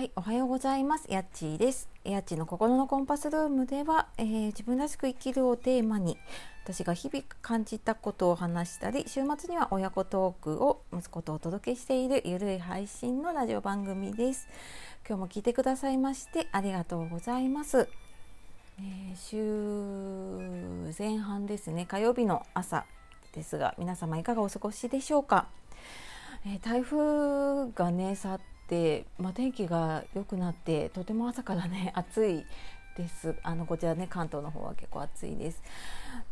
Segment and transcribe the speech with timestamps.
[0.00, 1.04] はい、おはようございます。
[1.10, 1.90] やっちーです。
[2.04, 6.16] やっちの心のコンパスルームでは、えー、自分らしく生きるをテーマに、
[6.64, 14.48] 私が日々感じたことを話したり、週末には親子トークを息子とお届けしているゆるい配信のラジオ番組です。
[15.06, 17.86] 今日も聞いてくださいましてありがとうございます。
[18.78, 22.86] えー、週前半ですね、火曜日の朝
[23.34, 25.48] ですが、皆様いかがお過ごしでしょうか？
[26.46, 28.40] えー、台風がね去っ、
[29.18, 32.44] まあ、天気が良くなってとても朝からね 暑い
[32.96, 35.62] ですあのこちらね関東の方は結構暑いです。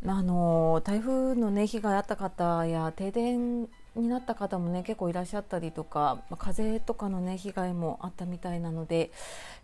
[0.06, 3.62] あの台風のね被害あった方や停電
[3.96, 9.10] になった方もね結構いらっしゃったりとか、まあ、風とかのね被害もあったみたいなので、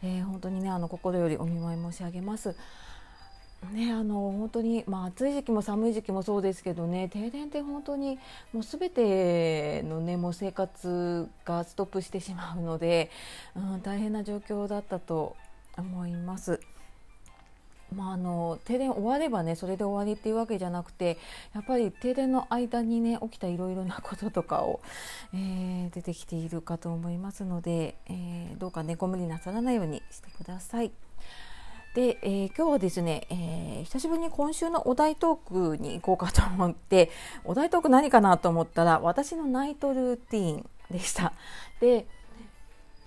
[0.02, 2.56] えー、本当にねあの心よりお見舞い申し上げます。
[3.72, 8.18] ね、あの本当に、まあ、暑い時期も寒い時期もそうですけどね停電って本当に
[8.52, 13.10] もう全ての、ね、もう生活がストップしてしまうので、
[13.56, 15.36] うん、大変な状況だったと
[15.76, 16.60] 思います。
[17.94, 21.16] まあ、あの停電終わればねそれで終わりっていうわけじゃなくて
[21.54, 24.80] やっぱり停電の間にね起きたいろいろなこととかを、
[25.32, 30.90] えー、出てきているかと思いますので、えー、どうかねご無理なさらないようにしてください。
[31.94, 37.10] で、えー、今日はですね、えー、久しぶりに今週のお題トークに行こうかと思って
[37.44, 41.32] お題トーク何かなと思ったら私のナイトルーティンでした。
[41.80, 42.06] で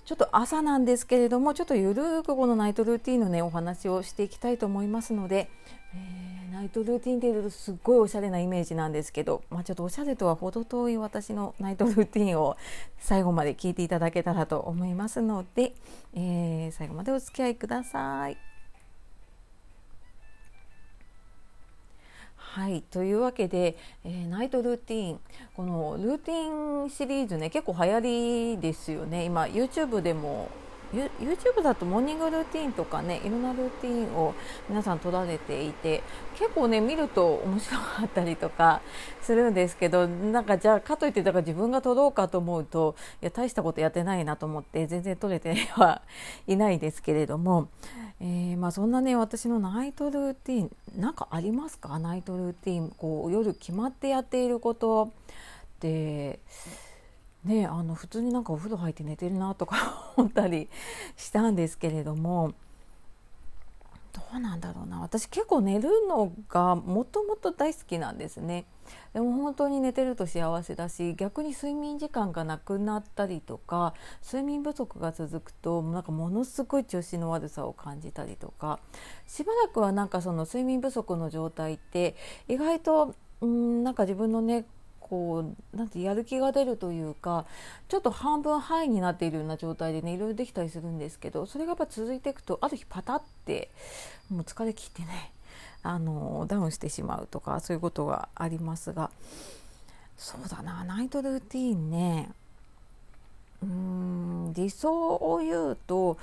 [0.05, 5.49] ちょっと朝なんですけれどもちょっとゆるくこのナイトルーティンのねお話をしていきたいと思いますので、
[5.93, 12.55] えー、ナイトルーティンっていうとすっごいおしゃれなイメージなんですけど、まあ、ちょっとおしゃれとは程遠い私のナイトルーティンを
[12.99, 15.73] 最後まで聞いていただけたらと思いますので、
[16.13, 18.46] え、最後までお付き合いください。
[22.53, 25.19] はいというわけで、えー、ナイトルーティン。
[25.55, 27.99] このルーティンシリーズね結構流行
[28.55, 29.25] りですよね。
[29.25, 30.49] 今 YouTube でも
[30.93, 34.33] YouTube だとモーニングルーティンとかねいろんなルーティンを
[34.69, 36.01] 皆さん撮られていて
[36.37, 38.81] 結構ね見ると面白かったりとか
[39.21, 46.01] するんですけどなんかじゃあかといってだから自分が撮ろうかと思うといや大したことやってないなと思って全然撮れては
[46.47, 47.67] いないですけれども
[48.19, 51.99] えー、まあ、そんなね私のナイトルーティン何かありますか？
[51.99, 55.09] ナイトルーティンこう夜決まってやっていることっ
[55.79, 56.39] て。
[57.47, 60.69] ねあの普通になんかお風呂入って寝てるなとか 思ったり
[61.15, 62.53] したんですけれども
[64.13, 68.65] どうなんだろうな私結構寝るのがもともと大好きなんですね。
[69.13, 73.93] でも本当に寝てると幸せだし逆に睡眠時間がなくなったりとか
[74.25, 78.79] 睡眠不足が続くとなんかものすごい調子の悪さを感じたりとか
[79.27, 82.15] しばらくはなんかその睡眠不足の状態って
[82.47, 84.65] 意外とうんなんか自分のね
[85.09, 87.45] こうなんてやる気が出るというか
[87.87, 93.69] ちょっと半分範囲になっているような状態でねいろいろできたりするんですけどそれがやっぱ続いていくとある日パタって
[94.29, 95.31] もう疲れ切ってね
[95.83, 99.09] あのダウンしてしまうとかそういうことがありますが
[100.17, 102.31] そうだなナイトルーティーンね
[103.63, 106.17] うーん理想を言うと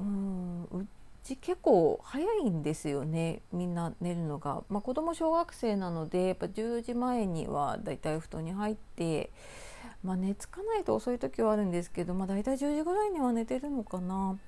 [0.00, 0.86] うんう
[1.22, 3.42] ち結構早いんですよね。
[3.52, 9.30] みんな寝るのが、まあ、子供小学生なのでやっぱ10時前にはだいたい布団に入って、
[10.02, 14.38] まあ、寝つかないと遅い時はあるんですけど、まあ、だいたい10時ぐらいには寝てるのかな。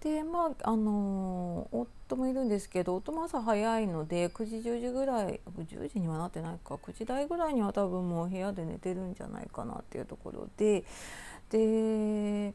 [0.00, 6.74] でまああのー、夫もいるんですけど夫も朝早いので9時10時ぐらい10時にはなってないか。
[6.74, 10.84] 9時台ぐらいには多分もう部屋で寝てるんじゃないかなっていうところで。
[11.50, 12.52] で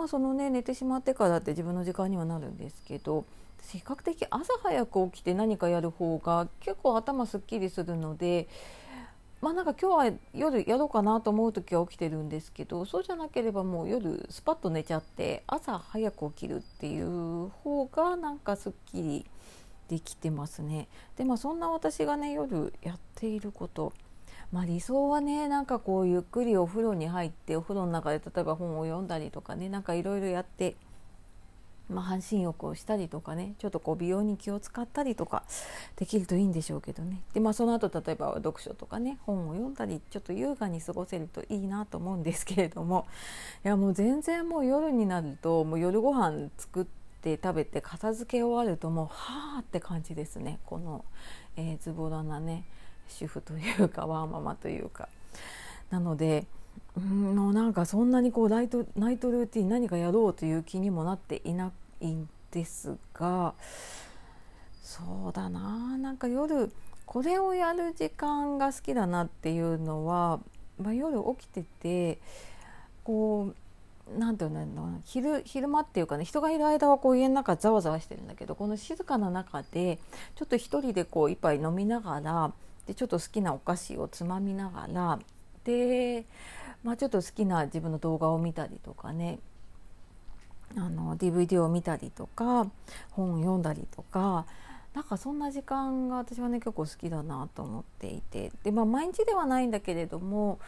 [0.00, 3.26] まあそのね寝てしまってからって自分の時間にはなるんですけど
[3.70, 8.48] 比較的朝早く起きて何かやる方が結構頭すっきりするので
[9.42, 19.26] まあなんか今日は夜やろうかなと思う時は起きてるんですけどそうじゃなければもう夜スパッと寝ちゃって朝早く起きるっていう方がなんかすっきり
[19.88, 20.88] できてますね。
[21.18, 23.92] でまあそんな私がね夜やっていること
[24.52, 30.76] まあ、理想はねなんかこうゆっくりお風呂に入ってお風呂の中で例えば本を読んだりとかねなんかいろいろやって
[31.90, 35.42] まあ、半身浴をしたりとかねちょっとこう美容に気を使ったりとか
[35.96, 37.20] できるといいんでしょうけどね。
[37.34, 43.06] で、まあ、その後例えば読書とかね本を読んだりちょっと優雅に過ごせるといいなと思うんですけれども
[43.64, 46.84] いやもう全然もう夜になるともう夜ご飯作っ
[47.22, 50.60] て食べて片付け終わるともうはあって感じですね。
[50.64, 51.04] この、
[51.56, 52.64] えー、ズボラなね
[53.08, 55.08] 主婦というかワーママというか。
[55.90, 56.46] なので
[56.96, 63.54] うんもうなんかそんなにこうナイトナイトルーティン何かやろうという気にもなっていないんですが
[64.82, 66.72] そうだななんか夜
[67.06, 70.40] これをやる時間が好きだなっていうのは、
[70.78, 72.18] まあ、夜起きてて
[73.04, 80.00] こうなんていうの昼昼間っていうかね人がいる間はこう家の中ざわざわしてるんだけどこの静かな中で
[80.34, 82.52] ちょっと一人でこう一杯飲みながら
[82.86, 85.18] でちょっと好きなお菓子をつまみながら
[85.64, 86.24] で、
[86.82, 89.38] まあ、ちょっと好きな自分の動画を見たりとかね。
[90.76, 92.70] あの DVD を見たりとか
[93.10, 94.46] 本を読んだりとか。
[94.94, 98.52] なんかそんな時間が私はね結構好きだなと思っていて。
[98.64, 100.58] で、まあ、毎日ではないんだけれども、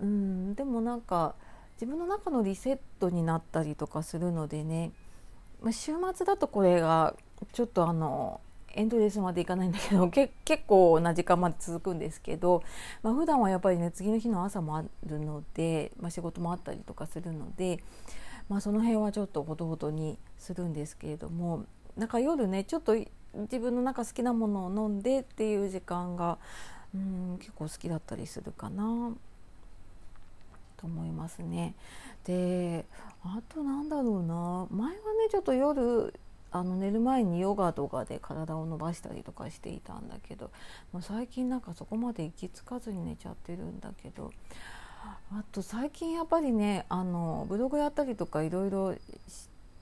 [0.00, 1.34] うん、でもなんか
[1.74, 4.90] 自分の中のリセットになったりとかするのでね、
[5.62, 7.14] まあ、週末だとこれが
[7.52, 8.40] ちょっとあの
[8.74, 10.32] エンドレスまでいかないんだけど 結
[10.66, 12.62] 構な時間まで続くんですけど、
[13.02, 17.82] まあ、普段はやっぱりね次の日の朝もあるので、まあ、仕事もあったりとかするので、
[18.48, 21.64] まあ、その辺はちょっとほどほどにするんですけれども
[21.96, 22.94] なんか夜ねちょっと
[23.34, 26.38] 自分の中好きなものを飲んでっていう時間が
[26.94, 29.12] うん結構好きだったりするかな
[30.76, 31.74] と思いますね。
[32.24, 32.86] で
[33.22, 36.14] あとなんだろうな前はねちょっと夜
[36.50, 40.50] あの寝る前にヨガとかで体を伸ばしたりとかしていたんだけど、
[40.92, 44.30] まあ、最近なんかそこまで行き着かずに寝ちゃってるんだけど
[45.32, 48.94] あと最近やっぱりねあのブログやったりとかいろいろ、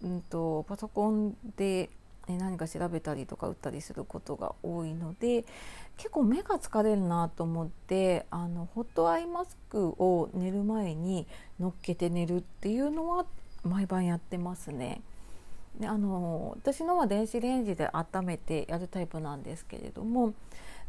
[0.02, 1.90] うんと、パソコンで
[2.28, 5.44] 何か調べたりとか打ったりすることが多いので
[5.96, 11.26] 結構目が疲れるなと思ってあのホットアイマスクを寝る前に
[11.60, 13.26] 乗っけて寝るっていうのは
[13.62, 15.00] 毎晩やってますね。
[15.78, 20.34] であの私のは電子レンジで温めてやるタイプなんですけれども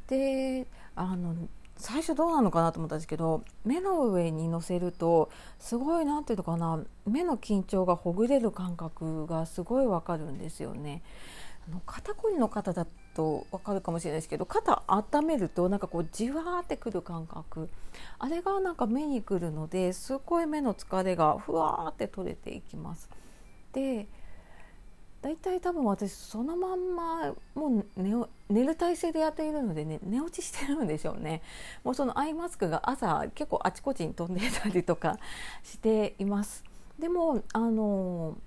[0.08, 1.36] であの
[1.78, 5.30] 最初どうなのかなと思ったんですけど目の上に乗せると
[5.60, 11.04] すごい何ていうのかな目の緊張がほぐれる感覚がすごいわかるんですよね。
[11.68, 17.70] あの肩こりの方だとわかるかもしれないですけど肩温めるとなんかこうじわーってくる感覚
[18.20, 23.10] あれがなんか目にくるのですごい目の疲れがふわーって取れていきます。
[23.74, 24.08] で
[25.22, 31.42] 大体多分私そのまんまもう寝る体勢でやっているのでね寝落ちしてるんでしょうね。
[31.84, 35.20] もうそのアイマスクが朝結構あちこちに飛んでたりとか
[35.64, 36.64] しています。
[37.00, 38.38] でもあの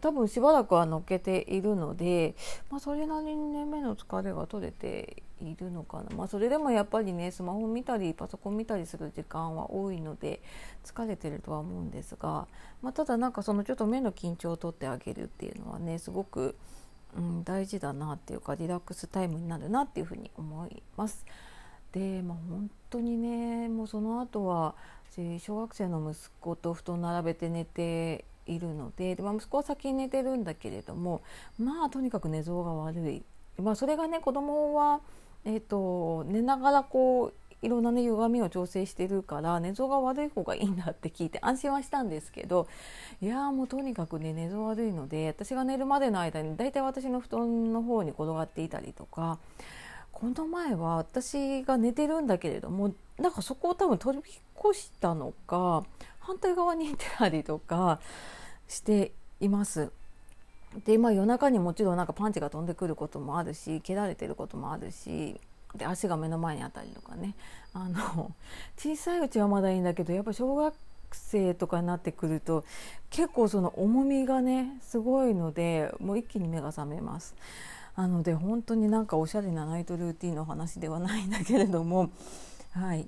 [0.00, 2.36] 多分しばらくは乗っけているので、
[2.70, 10.40] まあ、それなりに、ね、目の疲れが取れているのかな、まあ、それでもやっぱりねスマホ見たりパソコン見たりする時間は多いので
[10.84, 12.46] 疲れてるとは思うんですが、
[12.82, 16.56] まあ、ただなんかそのちょっと目の緊張を取ってあげるっていうのはねすごく、
[17.16, 21.24] うん、大事だなっていうかリラックスタイムになるなっていうふうに思います。
[21.92, 24.74] で、まあ、本当にねもうその後は
[25.38, 31.22] 小学生の息子と布団並べて寝ているのでで、まあ、息子は先に寝てるんだけれども
[31.58, 33.22] まあとにかく寝相が悪い、
[33.60, 35.00] まあ、それがね子供は
[35.44, 42.66] えーと、寝ながらこういろんなね歪みを調整してるから寝相が悪い方がいいんだって聞いて安心はしたんですけど
[43.20, 49.38] いやもうとにかくね寝相悪いので私が寝るまでの間に大体私の布団の方に転がっていたりとか
[50.10, 55.84] この前は私が寝てるんだけれどもなんかそこを多分飛び越したのか
[56.18, 58.00] 反対側にいてたりとか
[58.66, 59.92] しています。
[60.84, 65.40] でまあ夜中にもちろんなんかパンチが飛んでくることもあるし蹴られてることもあるし
[65.74, 67.34] で足が目の前にあったりとかね
[67.72, 68.32] あの
[68.76, 70.74] 小さいうちはまだいいんだけどやっぱ小学
[71.12, 72.64] 生とかになってくると
[73.10, 77.34] 結構その重みがねすごいのでもう一気に目が覚めます。
[77.96, 82.08] なので本当になんかおしゃれなナイトルーティンの話ではないんだけれども
[82.72, 83.06] はい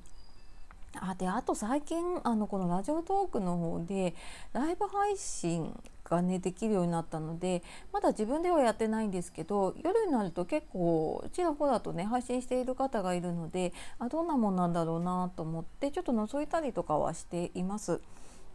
[1.00, 4.14] あであと最近あのこのラジオトークの方で
[4.52, 5.74] ライブ配信
[6.04, 18.00] がねできるようになったのでまだ自分ではやってないんですけど夜になると結構ちらほらとね配信している方がいるのであどんなもんなんだろうなと思ってちょっと覗いたりとかはしています。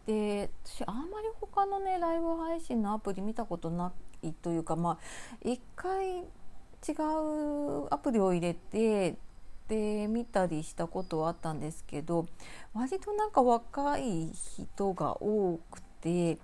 [0.05, 3.91] で私あんまり他のねライブ配信のアプリ見たことな
[4.23, 4.97] いというかまあ
[5.43, 9.17] 一回違うアプリを入れて
[9.67, 12.25] で見たりしたことはあったんですけど
[12.73, 16.39] 割となんか若い人が多くて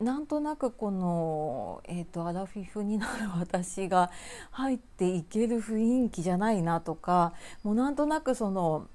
[0.00, 4.10] なんとなくこの、えーと、アラフィフになる私が
[4.50, 7.32] 入っていける雰囲気じゃないなとか
[7.62, 8.88] もうなんとなくその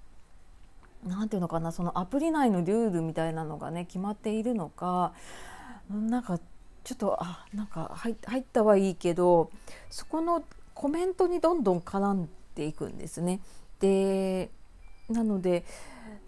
[1.05, 5.13] 何て言うのかなそのアプリ内のルールみたいなのがね決まっているのか
[5.89, 6.39] なんか
[6.83, 9.51] ちょっとあなんか入ったはいいけど
[9.89, 13.41] そこのコメントにどんどん絡んでいくんですね。
[13.79, 14.49] で
[15.09, 15.63] なので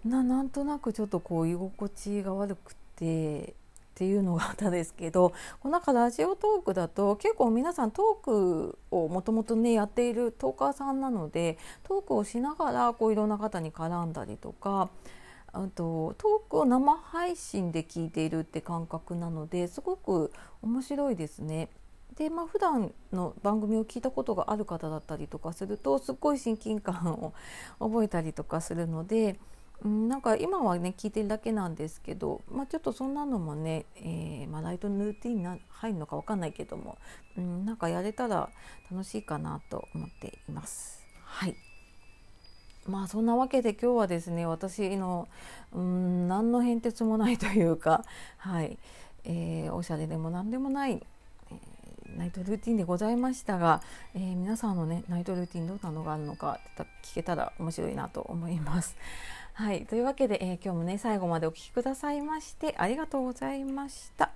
[0.04, 3.54] ななんとなくちょっとこう居心地が悪くて
[3.92, 14.88] っていうのがあったんですけど この中ラジオトークだと結構皆さんトークをもともとねやっているトーカーさんなのでトークをしながらこういろんな方に絡んだりとか
[15.52, 20.32] あとトークを生配信で聞いているって感覚なのですごく
[20.62, 21.68] 面白いですね。
[22.16, 27.32] でまあ普段の番組を聞いたことがある方だったりとかするとすっごい親近感を
[27.78, 29.38] 覚えたりとかするので、
[29.84, 36.98] なんか今はね聞いてるだけなんですけど、まあ、ちょっとそんなのもね、えー、まあ、ライトルーティンに入るのか分かんないけども、
[37.36, 38.50] うん、なんかやれたら
[38.90, 41.04] 楽しいかなと思っています。
[41.24, 41.56] はい
[42.86, 45.28] まあそんなわけで今日はですね私の
[45.72, 48.04] うん何の変哲もないというか
[48.38, 48.76] はい、
[49.24, 51.00] えー、おしゃれでも何でもない、
[51.50, 53.82] えー、ナイトルーティンでございましたが、
[54.14, 56.58] えー、皆さんのねナイトルーティンどんなのがあるのか
[57.04, 58.96] 聞けたら面白いなと思います。
[59.54, 64.30] はい、というわけで、え今日もね最後までお聴きくださいましてありがとうございました。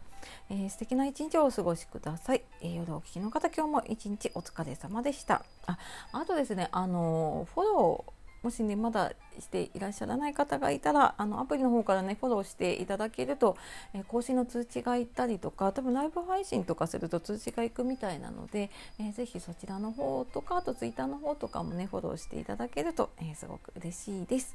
[0.50, 5.42] えー、素敵な一日をお過ごしください、えー、夜お聴きの方今日も一日お疲れ様でした。
[5.66, 5.78] あ
[6.12, 8.15] あとですねあのフォロー
[8.46, 9.10] もしねまだ
[9.40, 13.56] していらっしゃらない方がいたらあのアプリの方からねフォローしていただけると、
[13.92, 24.54] えー、更新の通知がいったりとか多分ライブ配信とかすると通知がいくみたいなので、えー、ぜひそちらの方とかあとツイッターの方とかもねフォローしていただけると、えー、すごく嬉しいです。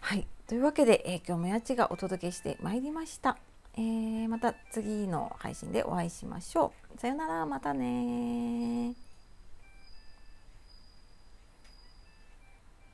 [0.00, 3.36] はいというわけで、えー、今日もやちがお届けしてまいりました。
[3.74, 6.98] えー、また次の配信でお会いしましょう。
[6.98, 9.09] さよならまたね